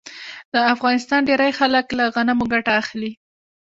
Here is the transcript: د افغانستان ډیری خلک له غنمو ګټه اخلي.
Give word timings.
د 0.53 0.55
افغانستان 0.73 1.19
ډیری 1.29 1.51
خلک 1.59 1.85
له 1.97 2.03
غنمو 2.15 2.45
ګټه 2.53 2.71
اخلي. 2.81 3.11